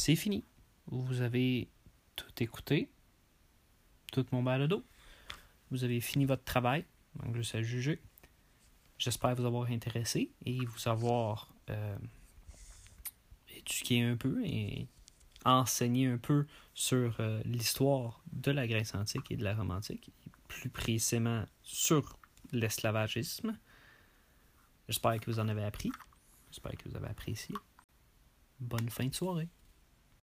c'est 0.00 0.16
fini. 0.16 0.44
Vous 0.86 1.20
avez 1.20 1.68
tout 2.16 2.42
écouté, 2.42 2.90
tout 4.10 4.24
mon 4.32 4.42
balado. 4.42 4.82
Vous 5.70 5.84
avez 5.84 6.00
fini 6.00 6.24
votre 6.24 6.42
travail, 6.42 6.86
donc 7.16 7.36
juste 7.36 7.54
à 7.54 7.62
juger. 7.62 8.00
J'espère 8.96 9.34
vous 9.34 9.44
avoir 9.44 9.70
intéressé 9.70 10.32
et 10.46 10.64
vous 10.64 10.88
avoir 10.88 11.52
euh, 11.68 11.98
éduqué 13.54 14.00
un 14.02 14.16
peu 14.16 14.42
et 14.42 14.88
enseigné 15.44 16.06
un 16.06 16.16
peu 16.16 16.46
sur 16.72 17.20
euh, 17.20 17.42
l'histoire 17.44 18.22
de 18.32 18.52
la 18.52 18.66
Grèce 18.66 18.94
antique 18.94 19.30
et 19.30 19.36
de 19.36 19.44
la 19.44 19.54
Rome 19.54 19.70
antique, 19.70 20.10
plus 20.48 20.70
précisément 20.70 21.44
sur 21.62 22.18
l'esclavagisme. 22.52 23.58
J'espère 24.88 25.20
que 25.20 25.30
vous 25.30 25.40
en 25.40 25.48
avez 25.48 25.64
appris. 25.64 25.92
J'espère 26.50 26.72
que 26.78 26.88
vous 26.88 26.96
avez 26.96 27.08
apprécié. 27.08 27.54
Bonne 28.60 28.88
fin 28.88 29.06
de 29.06 29.14
soirée. 29.14 29.48